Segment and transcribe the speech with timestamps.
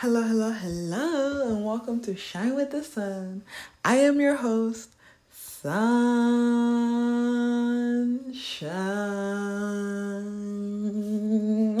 [0.00, 3.40] Hello, hello, hello, and welcome to Shine with the Sun.
[3.82, 4.90] I am your host,
[5.30, 5.80] Sunshine.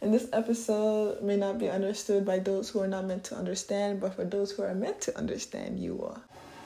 [0.00, 4.00] and this episode may not be understood by those who are not meant to understand,
[4.00, 6.18] but for those who are meant to understand, you will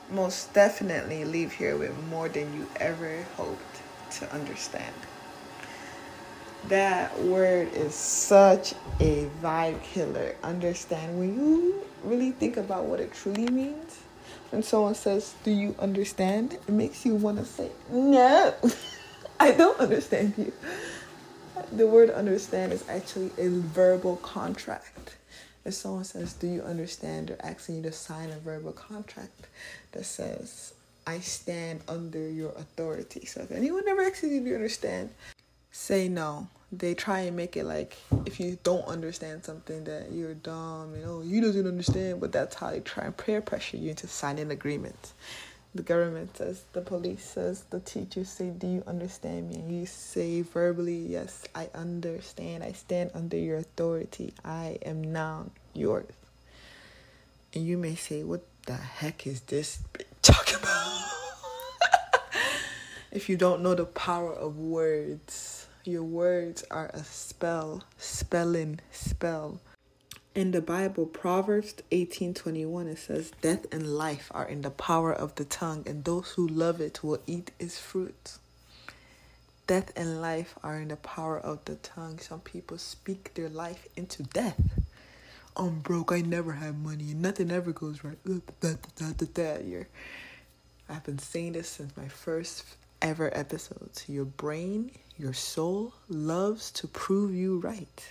[0.09, 3.81] most definitely leave here with more than you ever hoped
[4.13, 4.95] to understand
[6.67, 10.35] that word is such a vibe killer.
[10.43, 13.99] Understand when you really think about what it truly means.
[14.51, 16.53] When someone says, Do you understand?
[16.53, 18.53] It makes you want to say, No,
[19.39, 20.51] I don't understand you.
[21.71, 25.15] The word understand is actually a verbal contract.
[25.65, 27.29] If someone says, Do you understand?
[27.29, 29.47] They're asking you to sign a verbal contract
[29.91, 30.73] that says,
[31.07, 33.25] I stand under your authority.
[33.25, 35.09] So if anyone ever asks you, Do you understand?
[35.71, 36.47] Say no.
[36.71, 41.03] They try and make it like if you don't understand something that you're dumb and
[41.05, 44.51] oh you doesn't understand, but that's how they try and peer pressure you into signing
[44.51, 45.13] agreements.
[45.75, 49.55] The government says, the police says, the teachers say, Do you understand me?
[49.55, 52.63] And you say verbally, Yes, I understand.
[52.63, 54.33] I stand under your authority.
[54.43, 56.11] I am now yours.
[57.53, 59.79] And you may say, What the heck is this
[60.23, 61.03] talking about?
[63.11, 69.59] if you don't know the power of words your words are a spell, spelling, spell.
[70.35, 75.35] In the Bible, Proverbs 18:21 it says, "Death and life are in the power of
[75.35, 78.37] the tongue, and those who love it will eat its fruit."
[79.67, 82.19] Death and life are in the power of the tongue.
[82.19, 84.61] Some people speak their life into death.
[85.57, 86.11] I'm broke.
[86.11, 88.17] I never have money, and nothing ever goes right.
[88.23, 89.87] You're
[90.87, 92.63] I've been saying this since my first
[93.01, 94.05] ever episodes.
[94.07, 98.09] Your brain your soul loves to prove you right.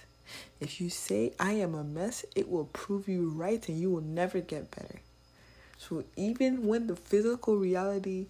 [0.61, 4.03] If you say, I am a mess, it will prove you right and you will
[4.03, 5.01] never get better.
[5.79, 8.27] So even when the physical reality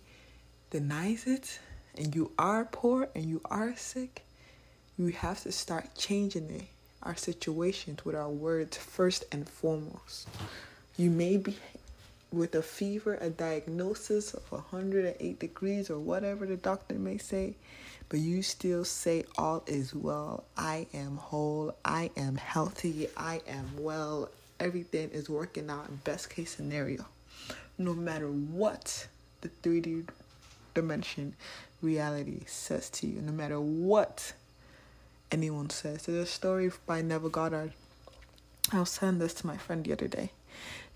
[0.70, 1.58] denies it
[1.97, 4.23] and you are poor and you are sick,
[4.97, 6.67] you have to start changing it,
[7.02, 10.29] our situations with our words first and foremost.
[10.97, 11.57] You may be
[12.33, 17.55] with a fever, a diagnosis of 108 degrees or whatever the doctor may say,
[18.08, 20.44] but you still say, All is well.
[20.56, 21.74] I am whole.
[21.84, 23.08] I am healthy.
[23.17, 24.30] I am well.
[24.61, 27.05] Everything is working out in best case scenario.
[27.77, 29.06] No matter what
[29.40, 30.08] the 3D
[30.74, 31.34] dimension
[31.83, 34.33] reality says to you, no matter what
[35.30, 36.06] anyone says.
[36.06, 37.72] There's a story by Neville Goddard.
[38.72, 40.30] I was telling this to my friend the other day.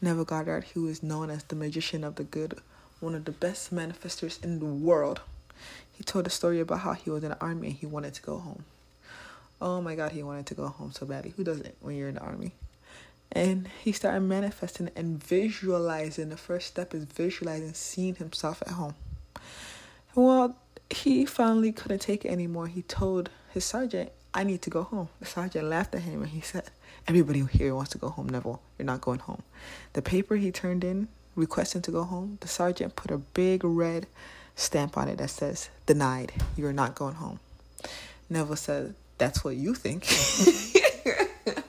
[0.00, 2.58] Neville Goddard, who is known as the magician of the good,
[3.00, 5.20] one of the best manifestors in the world.
[5.92, 8.22] He told a story about how he was in the army and he wanted to
[8.22, 8.64] go home.
[9.60, 11.34] Oh my God, he wanted to go home so badly.
[11.36, 12.52] Who doesn't when you're in the army?
[13.30, 16.28] And he started manifesting and visualizing.
[16.28, 18.94] The first step is visualizing seeing himself at home.
[20.14, 20.56] Well,
[20.90, 22.66] he finally couldn't take it anymore.
[22.66, 25.08] He told his sergeant, I need to go home.
[25.20, 26.64] The sergeant laughed at him and he said,
[27.06, 28.62] Everybody here wants to go home, Neville.
[28.78, 29.42] You're not going home.
[29.92, 34.06] The paper he turned in requesting to go home, the sergeant put a big red
[34.54, 36.32] stamp on it that says, Denied.
[36.56, 37.40] You're not going home.
[38.30, 40.06] Neville said, That's what you think.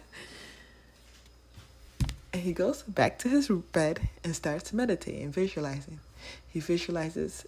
[2.33, 5.99] and he goes back to his bed and starts meditating, visualizing.
[6.47, 7.45] He visualizes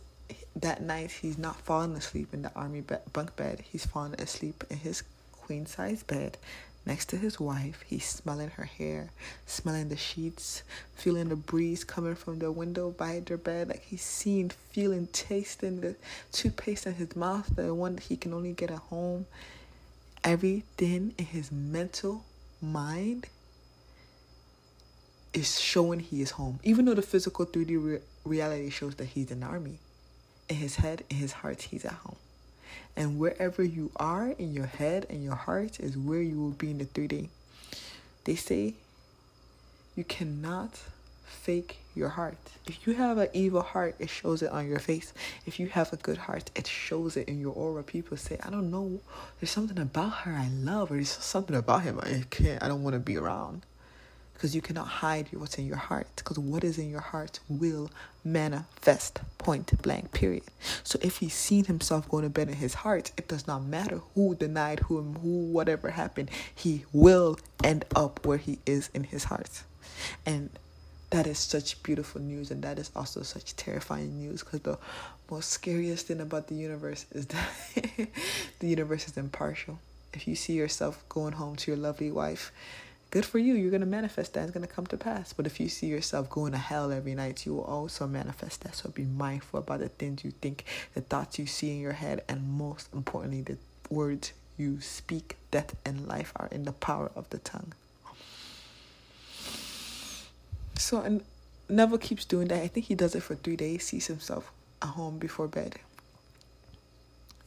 [0.55, 3.63] that night he's not falling asleep in the army bunk bed.
[3.69, 6.38] He's falling asleep in his queen size bed
[6.85, 7.83] next to his wife.
[7.88, 9.09] He's smelling her hair,
[9.45, 10.63] smelling the sheets,
[10.95, 13.69] feeling the breeze coming from the window by their bed.
[13.69, 15.95] Like he's seeing, feeling, tasting the
[16.31, 19.25] toothpaste in his mouth, the one that he can only get at home.
[20.23, 22.23] Everything in his mental
[22.61, 23.27] mind
[25.33, 26.59] is showing he is home.
[26.63, 29.79] Even though the physical 3D re- reality shows that he's in the army,
[30.50, 32.17] in his head, in his heart, he's at home.
[32.95, 36.72] And wherever you are in your head and your heart is where you will be
[36.72, 37.29] in the 3D.
[38.23, 38.73] They say
[39.96, 40.79] you cannot
[41.25, 42.37] fake your heart.
[42.67, 45.14] If you have an evil heart, it shows it on your face.
[45.46, 47.84] If you have a good heart, it shows it in your aura.
[47.84, 48.99] People say, I don't know,
[49.40, 52.84] there's something about her I love, or there's something about him I can't, I don't
[52.84, 53.64] want to be around
[54.35, 57.90] because you cannot hide what's in your heart because what is in your heart will
[58.23, 60.43] manifest point blank period.
[60.84, 64.02] So if he's seen himself going to bed in his heart it does not matter
[64.14, 69.26] who denied whom who whatever happened he will end up where he is in his
[69.26, 69.64] heart.
[70.26, 70.49] And
[71.11, 74.78] that is such beautiful news and that is also such terrifying news because the
[75.31, 77.49] most scariest thing about the universe is that
[78.59, 79.79] the universe is impartial.
[80.14, 82.52] If you see yourself going home to your lovely wife
[83.11, 83.53] good for you.
[83.53, 84.43] You're going to manifest that.
[84.43, 85.34] It's going to come to pass.
[85.34, 88.75] But if you see yourself going to hell every night, you will also manifest that.
[88.75, 92.23] So be mindful about the things you think, the thoughts you see in your head,
[92.28, 93.57] and most importantly, the
[93.90, 95.37] words you speak.
[95.52, 97.73] Death and life are in the power of the tongue.
[100.78, 101.23] So, and
[101.69, 102.61] Neville keeps doing that.
[102.61, 105.75] I think he does it for three days, sees himself at home before bed.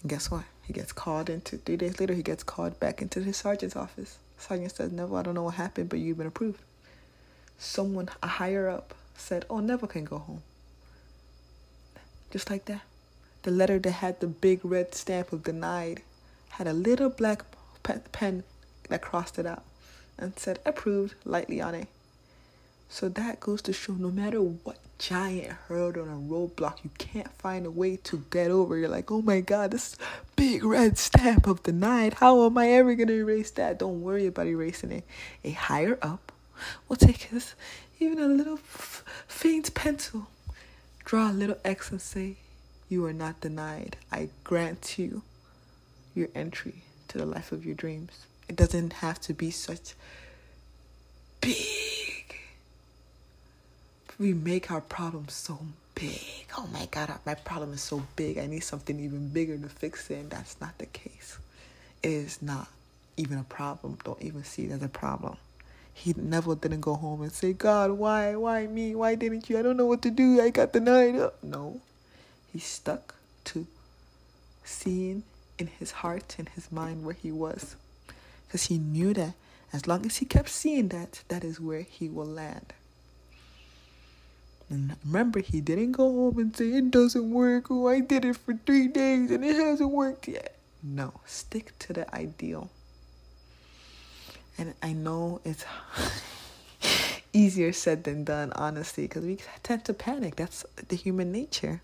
[0.00, 0.44] And guess what?
[0.62, 4.18] He gets called into, three days later, he gets called back into his sergeant's office.
[4.38, 6.60] Sergeant says, Neville, I don't know what happened, but you've been approved.
[7.58, 10.42] Someone, a higher up, said, Oh, Neville can go home.
[12.30, 12.82] Just like that.
[13.42, 16.02] The letter that had the big red stamp of denied
[16.50, 17.42] had a little black
[17.82, 18.44] pen
[18.88, 19.62] that crossed it out
[20.18, 21.88] and said approved lightly on it.
[22.88, 27.30] So that goes to show no matter what giant hurdle and a roadblock you can't
[27.32, 29.96] find a way to get over, you're like, oh my god, this
[30.36, 32.14] big red stamp of denied.
[32.14, 33.78] How am I ever to erase that?
[33.78, 35.04] Don't worry about erasing it.
[35.44, 36.32] A higher up
[36.88, 37.54] will take his,
[38.00, 40.26] even a little f- faint pencil,
[41.04, 42.36] draw a little X and say,
[42.88, 43.96] You are not denied.
[44.10, 45.22] I grant you
[46.14, 48.26] your entry to the life of your dreams.
[48.48, 49.94] It doesn't have to be such
[51.40, 52.17] big
[54.18, 55.58] we make our problems so
[55.94, 56.46] big.
[56.56, 58.38] Oh my God, my problem is so big.
[58.38, 60.14] I need something even bigger to fix it.
[60.14, 61.38] And that's not the case.
[62.02, 62.68] It is not
[63.16, 63.98] even a problem.
[64.04, 65.36] Don't even see it as a problem.
[65.94, 68.36] He never didn't go home and say, God, why?
[68.36, 68.94] Why me?
[68.94, 69.58] Why didn't you?
[69.58, 70.40] I don't know what to do.
[70.40, 71.42] I got the night up.
[71.42, 71.80] No.
[72.52, 73.14] He stuck
[73.46, 73.66] to
[74.64, 75.24] seeing
[75.58, 77.74] in his heart and his mind where he was.
[78.46, 79.34] Because he knew that
[79.72, 82.72] as long as he kept seeing that, that is where he will land.
[84.70, 87.70] And remember, he didn't go home and say, It doesn't work.
[87.70, 90.56] Oh, I did it for three days and it hasn't worked yet.
[90.82, 92.70] No, stick to the ideal.
[94.58, 95.64] And I know it's
[97.32, 100.36] easier said than done, honestly, because we tend to panic.
[100.36, 101.80] That's the human nature.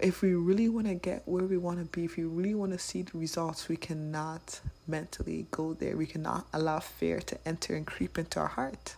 [0.00, 2.72] If we really want to get where we want to be, if we really want
[2.72, 5.96] to see the results, we cannot mentally go there.
[5.96, 8.96] We cannot allow fear to enter and creep into our heart.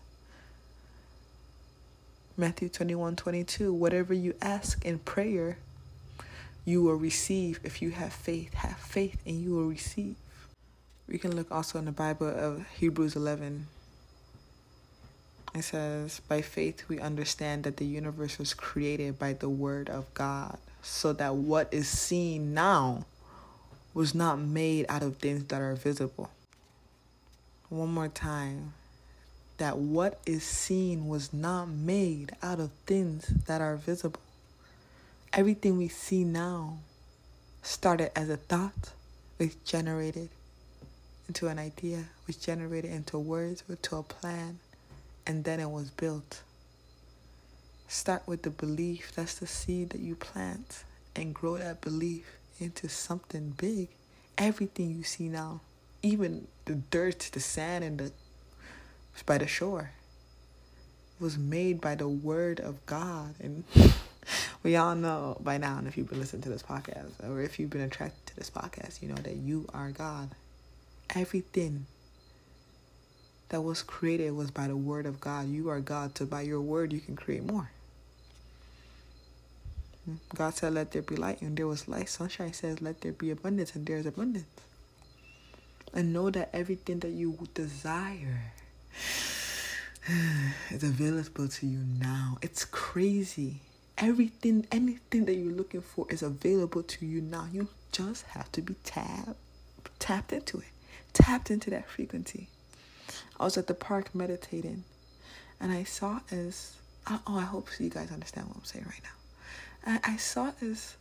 [2.39, 3.73] Matthew 21 22.
[3.73, 5.57] Whatever you ask in prayer,
[6.67, 8.53] you will receive if you have faith.
[8.55, 10.17] Have faith and you will receive.
[11.09, 13.69] We can look also in the Bible of Hebrews 11.
[15.55, 20.13] It says, By faith we understand that the universe was created by the Word of
[20.13, 23.07] God, so that what is seen now
[23.95, 26.29] was not made out of things that are visible.
[27.71, 28.75] One more time
[29.59, 34.21] that what is seen was not made out of things that are visible.
[35.33, 36.79] Everything we see now
[37.63, 38.93] started as a thought,
[39.39, 40.29] which generated
[41.29, 44.59] into an idea, which generated into words into a plan,
[45.27, 46.43] and then it was built.
[47.89, 52.27] Start with the belief that's the seed that you plant and grow that belief
[52.59, 53.89] into something big.
[54.39, 55.61] Everything you see now,
[56.03, 58.13] even the dirt, the sand, and the
[59.23, 59.91] by the shore.
[61.19, 63.35] It was made by the word of God.
[63.41, 63.65] And
[64.63, 67.59] we all know by now, and if you've been listening to this podcast, or if
[67.59, 70.31] you've been attracted to this podcast, you know that you are God.
[71.15, 71.87] Everything
[73.49, 75.49] that was created was by the word of God.
[75.49, 77.71] You are God, so by your word you can create more.
[80.05, 80.15] Hmm?
[80.35, 82.09] God said, Let there be light, and there was light.
[82.09, 84.47] Sunshine says, Let there be abundance, and there is abundance.
[85.95, 88.53] And know that everything that you desire
[90.71, 92.39] it's available to you now.
[92.43, 93.61] It's crazy.
[93.99, 97.47] Everything, anything that you're looking for is available to you now.
[97.51, 99.37] You just have to be tapped,
[99.99, 100.67] tapped into it,
[101.13, 102.49] tapped into that frequency.
[103.41, 104.85] I was at the park meditating,
[105.61, 106.77] and I saw as
[107.09, 110.01] oh, I hope you guys understand what I'm saying right now.
[110.05, 110.97] I, I saw as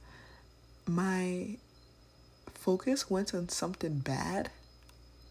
[0.87, 1.57] my
[2.53, 4.51] focus went on something bad.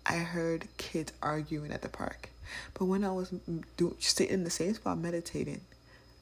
[0.07, 2.31] I heard kids arguing at the park
[2.75, 3.33] but when I was
[3.77, 5.61] do, sitting in the same spot meditating,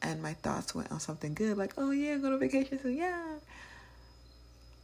[0.01, 3.37] and my thoughts went on something good, like, oh yeah, go to vacation, so yeah.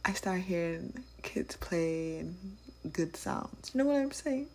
[0.05, 2.57] I start hearing kids play and
[2.93, 3.71] good sounds.
[3.73, 4.47] You know what I'm saying?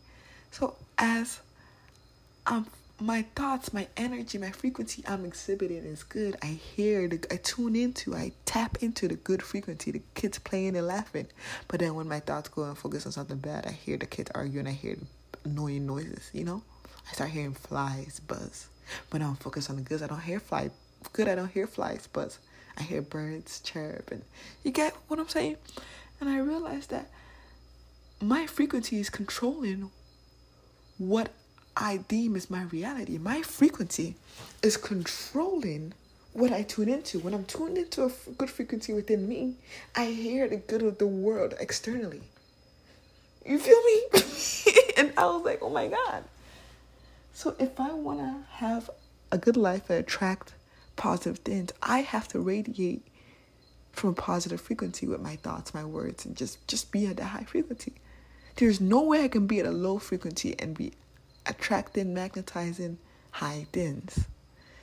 [0.51, 1.41] So as
[2.47, 2.67] um
[3.01, 6.37] my thoughts, my energy, my frequency I'm exhibiting is good.
[6.43, 10.77] I hear the I tune into, I tap into the good frequency, the kids playing
[10.77, 11.27] and laughing.
[11.69, 14.31] But then when my thoughts go and focus on something bad, I hear the kids
[14.35, 14.97] arguing, I hear
[15.45, 16.63] annoying noises, you know?
[17.11, 18.69] I start hearing flies buzz.
[19.11, 20.03] But I don't focus on the good.
[20.03, 20.71] I don't hear fly
[21.13, 21.29] good.
[21.29, 22.39] I don't hear flies buzz.
[22.77, 24.23] I hear birds chirp, and
[24.63, 25.57] you get what I'm saying.
[26.21, 27.11] And I realized that
[28.21, 29.91] my frequency is controlling
[30.99, 31.33] what
[31.77, 33.19] I deem as my reality.
[33.19, 34.17] My frequency
[34.63, 35.93] is controlling
[36.33, 37.19] what I tune into.
[37.19, 39.55] When I'm tuned into a good frequency within me,
[39.97, 42.23] I hear the good of the world externally.
[43.45, 44.03] You feel me?
[44.97, 46.25] and I was like, oh my God.
[47.33, 48.89] So if I want to have
[49.33, 50.55] a good life and attract
[50.97, 53.05] positive things, I have to radiate
[53.93, 57.25] from a positive frequency with my thoughts, my words, and just just be at a
[57.25, 57.95] high frequency.
[58.57, 60.93] There's no way I can be at a low frequency and be
[61.47, 62.99] attracting, magnetizing
[63.31, 64.27] high things.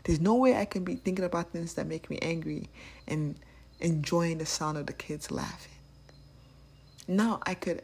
[0.04, 2.70] There's no way I can be thinking about things that make me angry
[3.08, 3.36] and
[3.80, 5.72] enjoying the sound of the kids laughing.
[7.08, 7.84] Now I could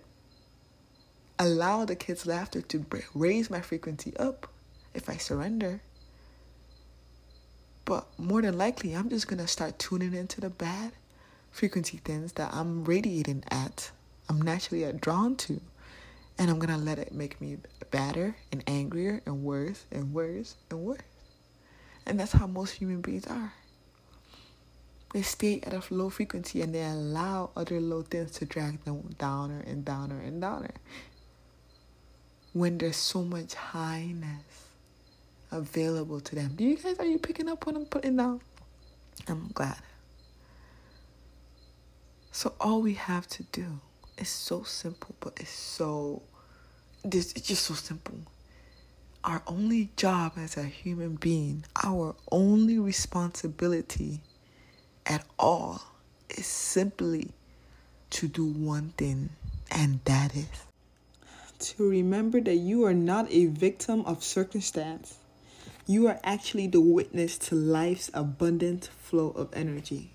[1.39, 4.47] allow the kids' laughter to raise my frequency up
[4.93, 5.81] if I surrender.
[7.85, 10.91] But more than likely, I'm just going to start tuning into the bad
[11.51, 13.91] frequency things that I'm radiating at,
[14.29, 15.61] I'm naturally drawn to.
[16.39, 17.57] And I'm going to let it make me
[17.89, 21.01] badder and angrier and worse and worse and worse.
[22.05, 23.53] And that's how most human beings are.
[25.13, 29.15] They stay at a low frequency and they allow other low things to drag them
[29.17, 30.75] downer and downer and downer.
[32.53, 34.67] When there's so much highness
[35.51, 36.53] available to them.
[36.55, 38.41] Do you guys are you picking up what I'm putting down?
[39.27, 39.77] I'm glad.
[42.31, 43.79] So all we have to do
[44.17, 46.21] is so simple, but it's so
[47.03, 48.17] this it's just so simple.
[49.23, 54.21] Our only job as a human being, our only responsibility
[55.05, 55.81] at all
[56.29, 57.31] is simply
[58.11, 59.29] to do one thing,
[59.71, 60.47] and that is
[61.59, 65.17] to remember that you are not a victim of circumstance.
[65.87, 70.11] You are actually the witness to life's abundant flow of energy.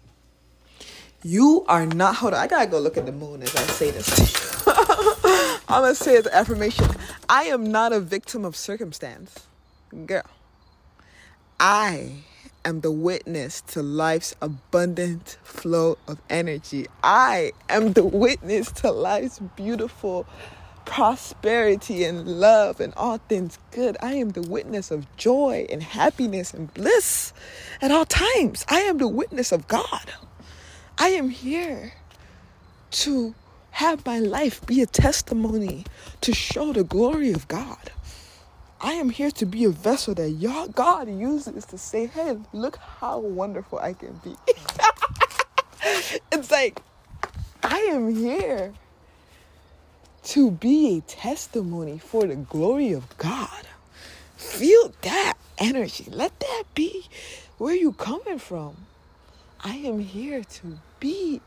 [1.24, 2.16] You are not.
[2.16, 4.66] Hold on, I gotta go look at the moon as I say this.
[5.68, 6.88] I'm gonna say the affirmation.
[7.28, 9.46] I am not a victim of circumstance,
[10.06, 10.24] girl.
[11.60, 12.24] I
[12.64, 16.86] am the witness to life's abundant flow of energy.
[17.04, 20.26] I am the witness to life's beautiful
[20.84, 23.96] prosperity and love and all things good.
[24.02, 27.32] I am the witness of joy and happiness and bliss
[27.80, 28.64] at all times.
[28.68, 30.12] I am the witness of God.
[31.02, 31.94] I am here
[32.92, 33.34] to
[33.72, 35.84] have my life be a testimony
[36.20, 37.90] to show the glory of God.
[38.80, 42.76] I am here to be a vessel that y'all God uses to say, hey, look
[42.76, 44.36] how wonderful I can be.
[46.30, 46.80] it's like
[47.64, 48.72] I am here
[50.22, 53.66] to be a testimony for the glory of God.
[54.36, 56.06] Feel that energy.
[56.12, 57.08] Let that be
[57.58, 58.76] where you coming from.
[59.64, 61.40] I am here to be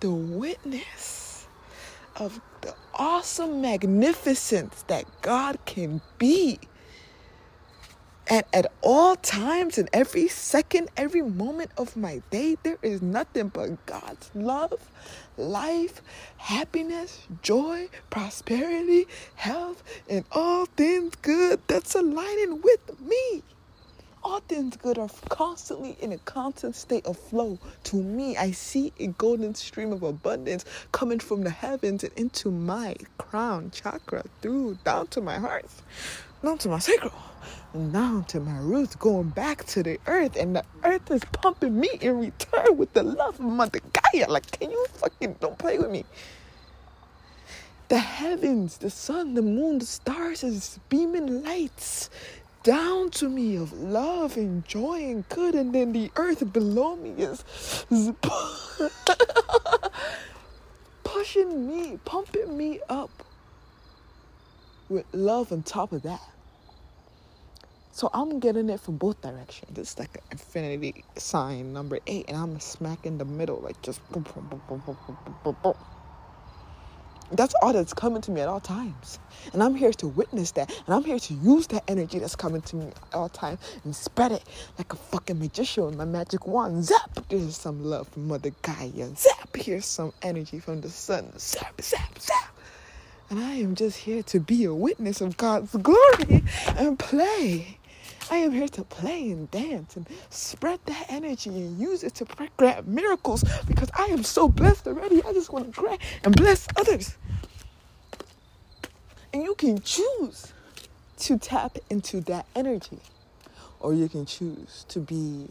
[0.00, 1.46] the witness
[2.16, 6.58] of the awesome magnificence that God can be.
[8.26, 13.48] And at all times and every second, every moment of my day, there is nothing
[13.48, 14.90] but God's love,
[15.36, 16.02] life,
[16.38, 23.44] happiness, joy, prosperity, health, and all things good that's aligning with me
[24.26, 27.56] all things good are constantly in a constant state of flow.
[27.84, 32.50] To me, I see a golden stream of abundance coming from the heavens and into
[32.50, 35.66] my crown chakra, through down to my heart,
[36.42, 37.14] down to my sacral,
[37.72, 40.34] and down to my roots, going back to the earth.
[40.34, 44.28] And the earth is pumping me in return with the love of Mother Gaia.
[44.28, 46.04] Like, can you fucking don't play with me?
[47.88, 52.10] The heavens, the sun, the moon, the stars is beaming lights
[52.66, 57.12] down to me of love and joy and good, and then the earth below me
[57.12, 57.44] is
[61.04, 63.22] pushing me, pumping me up
[64.88, 66.20] with love on top of that.
[67.92, 69.78] So I'm getting it from both directions.
[69.78, 74.02] It's like an infinity sign number eight, and I'm smack in the middle, like just
[74.10, 75.95] boom, boom, boom, boom, boom, boom, boom, boom.
[77.32, 79.18] That's all that's coming to me at all times.
[79.52, 80.70] And I'm here to witness that.
[80.86, 83.94] And I'm here to use that energy that's coming to me at all times and
[83.94, 84.44] spread it
[84.78, 86.84] like a fucking magician with my magic wand.
[86.84, 87.18] Zap!
[87.28, 89.14] There's some love from Mother Gaia.
[89.16, 89.56] Zap!
[89.56, 91.32] Here's some energy from the sun.
[91.38, 92.54] Zap, zap, zap.
[93.28, 96.44] And I am just here to be a witness of God's glory
[96.76, 97.78] and play.
[98.30, 102.26] I am here to play and dance and spread that energy and use it to
[102.56, 105.22] grant miracles because I am so blessed already.
[105.24, 107.16] I just want to grant and bless others.
[109.32, 110.52] And you can choose
[111.18, 112.98] to tap into that energy,
[113.80, 115.48] or you can choose to be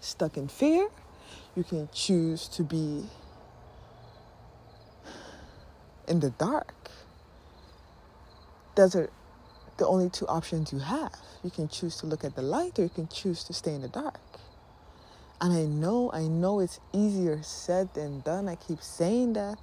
[0.00, 0.88] stuck in fear.
[1.54, 3.04] You can choose to be
[6.06, 6.90] in the dark.
[8.74, 9.10] Desert
[9.78, 11.14] the only two options you have.
[11.44, 13.82] You can choose to look at the light or you can choose to stay in
[13.82, 14.20] the dark.
[15.40, 18.48] And I know, I know it's easier said than done.
[18.48, 19.58] I keep saying that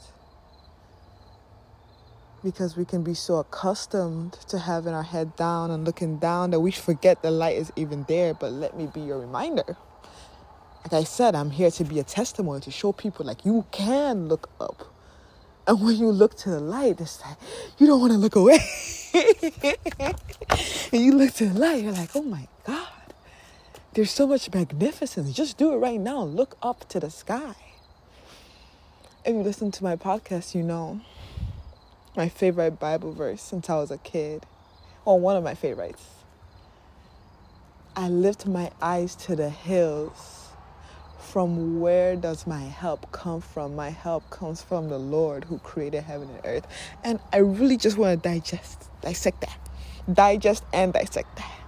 [2.44, 6.60] because we can be so accustomed to having our head down and looking down that
[6.60, 8.34] we forget the light is even there.
[8.34, 9.78] But let me be your reminder.
[10.84, 14.28] Like I said, I'm here to be a testimony to show people like you can
[14.28, 14.93] look up.
[15.66, 17.38] And when you look to the light, it's like
[17.78, 18.60] you don't want to look away.
[20.92, 22.88] and you look to the light, you're like, oh my God,
[23.94, 25.32] there's so much magnificence.
[25.34, 26.24] Just do it right now.
[26.24, 27.56] Look up to the sky.
[29.26, 31.00] If you listen to my podcast, you know
[32.16, 34.46] my favorite Bible verse since I was a kid,
[35.06, 36.06] or one of my favorites.
[37.96, 40.43] I lift my eyes to the hills.
[41.34, 43.76] From where does my help come from?
[43.76, 46.68] My help comes from the Lord who created heaven and earth.
[47.04, 49.58] And I really just want to digest, dissect that.
[50.14, 51.60] Digest and dissect that.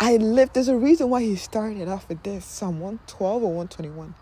[0.00, 4.16] I lift, there's a reason why he started off with this Psalm 112 or 121.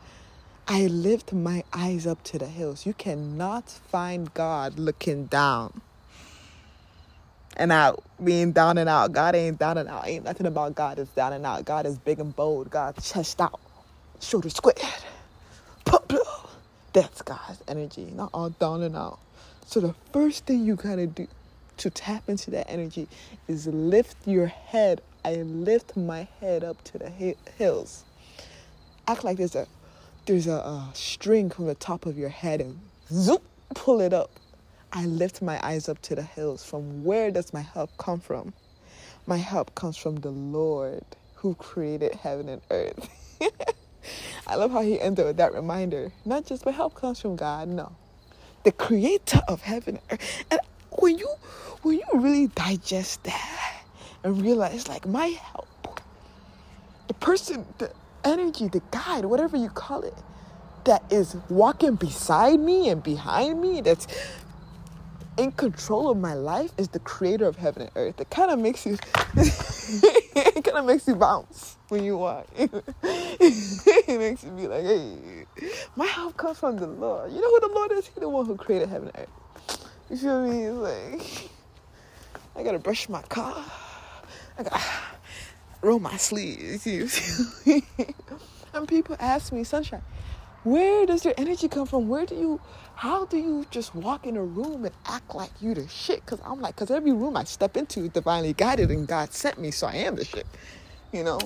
[0.68, 2.84] I lift my eyes up to the hills.
[2.84, 5.80] You cannot find God looking down
[7.56, 9.12] and out, being down and out.
[9.12, 10.06] God ain't down and out.
[10.06, 11.64] Ain't nothing about God is down and out.
[11.64, 12.68] God is big and bold.
[12.68, 13.58] God chest out,
[14.21, 14.78] shoulder squared,
[15.85, 16.12] pop
[16.92, 19.18] That's God's energy, not all down and out.
[19.66, 21.28] So the first thing you gotta do
[21.78, 23.09] to tap into that energy
[23.49, 25.02] is lift your head.
[25.25, 27.11] I lift my head up to the
[27.59, 28.04] hills.
[29.09, 29.66] Act like there's a
[30.26, 32.80] there's a, a string from the top of your head and
[33.11, 33.42] zoop,
[33.75, 34.30] pull it up.
[34.92, 36.64] I lift my eyes up to the hills.
[36.64, 38.54] From where does my help come from?
[39.26, 41.04] My help comes from the Lord
[41.37, 43.09] who created heaven and earth.
[44.46, 46.12] I love how he ended with that reminder.
[46.24, 47.96] Not just my help comes from God, no.
[48.64, 50.44] The creator of heaven and earth.
[50.50, 50.60] And
[50.90, 51.28] when you
[51.82, 53.84] when you really digest that
[54.22, 56.00] and realize like my help,
[57.08, 57.92] the person, the
[58.24, 60.14] energy, the guide, whatever you call it,
[60.85, 64.07] that is walking beside me and behind me, that's
[65.37, 68.20] in control of my life is the creator of heaven and earth.
[68.20, 68.97] It kind of makes you
[69.37, 72.47] it kind of makes you bounce when you walk.
[72.57, 75.47] it makes you be like, hey,
[75.97, 77.33] my help comes from the Lord.
[77.33, 78.07] You know who the Lord is?
[78.07, 79.88] He's the one who created heaven and earth.
[80.11, 80.64] You feel me?
[80.64, 81.49] It's like
[82.57, 83.64] I gotta brush my car.
[84.59, 84.81] I gotta
[85.83, 86.87] roll my sleeves.
[88.75, 90.03] and people ask me, Sunshine,
[90.62, 92.09] where does your energy come from?
[92.09, 92.61] Where do you,
[92.96, 96.24] how do you just walk in a room and act like you the shit?
[96.24, 99.59] Because I'm like, because every room I step into is divinely guided and God sent
[99.59, 100.46] me, so I am the shit.
[101.12, 101.38] You know?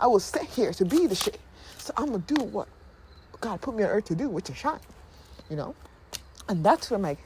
[0.00, 1.40] I was sent here to be the shit.
[1.78, 2.68] So I'm to do what
[3.40, 4.80] God put me on earth to do, which is shine.
[5.50, 5.74] You know?
[6.48, 7.16] And that's where my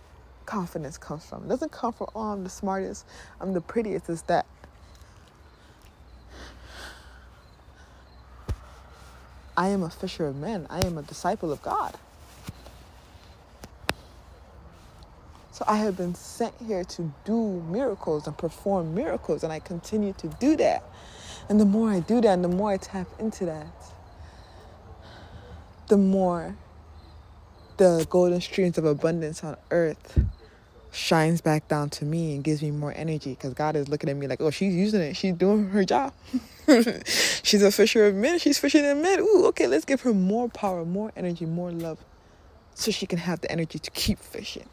[0.47, 1.45] confidence comes from.
[1.45, 3.07] It doesn't come from, oh, I'm the smartest,
[3.41, 4.09] I'm the prettiest.
[4.09, 4.47] It's that
[9.57, 10.67] I am a fisher of men.
[10.71, 11.97] I am a disciple of God.
[15.59, 20.13] So I have been sent here to do miracles and perform miracles, and I continue
[20.13, 20.85] to do that.
[21.49, 23.67] And the more I do that, and the more I tap into that,
[25.89, 26.57] the more
[27.77, 30.21] the golden streams of abundance on earth
[30.93, 34.17] shines back down to me and gives me more energy because God is looking at
[34.17, 35.17] me like, oh, she's using it.
[35.17, 36.15] She's doing her job.
[37.43, 38.39] she's a fisher of men.
[38.39, 39.19] She's fishing in men.
[39.19, 41.99] Ooh, okay, let's give her more power, more energy, more love
[42.77, 44.69] so she can have the energy to keep fishing.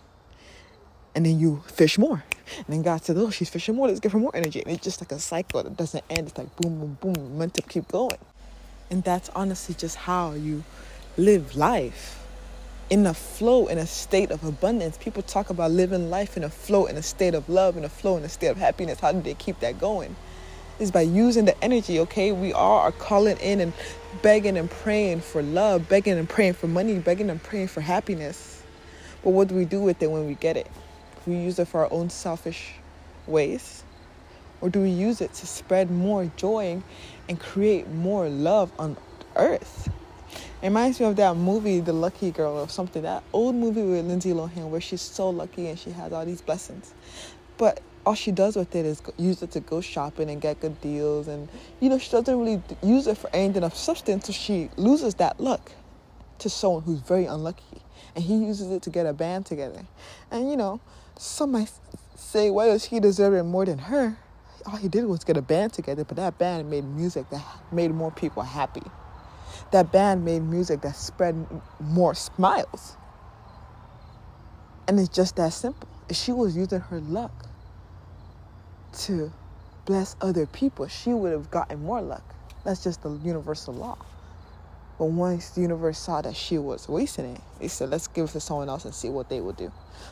[1.16, 2.24] And then you fish more.
[2.58, 3.88] And then God said, oh, she's fishing more.
[3.88, 4.62] Let's give her more energy.
[4.62, 6.28] And it's just like a cycle that doesn't end.
[6.28, 8.18] It's like boom, boom, boom, meant to keep going.
[8.92, 10.64] And that's honestly just how you
[11.18, 12.22] live life
[12.90, 14.98] in a flow, in a state of abundance.
[14.98, 17.90] People talk about living life in a flow, in a state of love, in a
[17.90, 19.00] flow, in a state of happiness.
[19.00, 20.16] How do they keep that going?
[20.78, 22.34] Is by using the energy, okay?
[22.34, 23.74] We all are calling in and
[24.22, 28.62] begging and praying for love, begging and praying for money, begging and praying for happiness.
[29.24, 30.70] But what do we do with it when we get it?
[31.26, 32.74] We use it for our own selfish
[33.28, 33.84] ways?
[34.62, 36.82] Or do we use it to spread more joy
[37.28, 38.98] and create more love on
[39.36, 39.90] earth?
[40.62, 43.04] It reminds me of that movie, The Lucky Girl, or something.
[43.04, 46.42] That old movie with Lindsay Lohan, where she's so lucky and she has all these
[46.42, 46.94] blessings,
[47.58, 50.80] but all she does with it is use it to go shopping and get good
[50.82, 54.28] deals, and you know she doesn't really use it for anything of substance.
[54.28, 55.72] So she loses that luck
[56.40, 57.82] to someone who's very unlucky,
[58.16, 59.86] and he uses it to get a band together.
[60.32, 60.80] And you know,
[61.18, 61.72] some might
[62.16, 64.18] say, why does he deserve it more than her?
[64.66, 67.92] All he did was get a band together, but that band made music that made
[67.92, 68.84] more people happy
[69.72, 71.46] that band made music that spread
[71.80, 72.98] more smiles.
[74.88, 75.88] And it's just that simple.
[76.12, 77.32] She was using her luck
[79.00, 79.32] to
[79.86, 82.24] bless other people, she would have gotten more luck.
[82.64, 83.98] That's just the universal law.
[84.98, 88.32] But once the universe saw that she was wasting it, they said, let's give it
[88.32, 89.72] to someone else and see what they will do.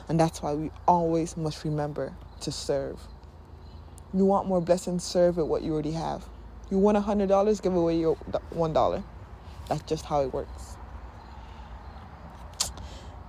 [0.10, 3.00] And that's why we always must remember to serve.
[4.14, 6.26] You want more blessings, serve with what you already have.
[6.70, 9.04] You want a $100, give away your $1.
[9.70, 10.76] That's just how it works.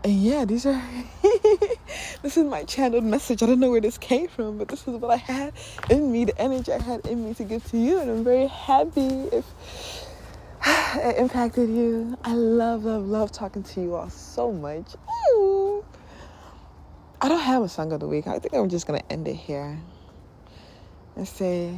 [0.03, 0.83] And yeah, these are,
[2.23, 3.43] this is my channeled message.
[3.43, 5.55] I don't know where this came from, but this is what I had
[5.89, 8.01] in me, the energy I had in me to give to you.
[8.01, 9.45] And I'm very happy if
[10.97, 12.17] it impacted you.
[12.25, 14.87] I love, love, love talking to you all so much.
[17.21, 18.27] I don't have a song of the week.
[18.27, 19.79] I think I'm just going to end it here
[21.17, 21.75] and say,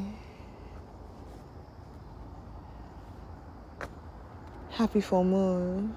[4.71, 5.97] Happy full moon.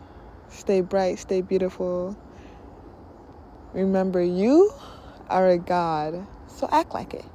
[0.49, 2.17] Stay bright, stay beautiful.
[3.73, 4.71] Remember, you
[5.29, 7.25] are a God, so act like it.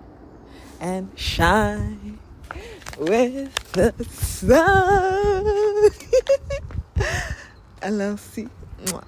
[0.81, 2.19] And shine
[2.99, 5.64] with the sun.
[7.83, 8.49] Alors, si,
[8.91, 9.03] moi.